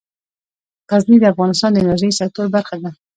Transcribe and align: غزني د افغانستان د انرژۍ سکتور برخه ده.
غزني 0.91 1.17
د 1.21 1.25
افغانستان 1.33 1.69
د 1.73 1.77
انرژۍ 1.81 2.11
سکتور 2.19 2.45
برخه 2.55 2.75
ده. 2.83 2.91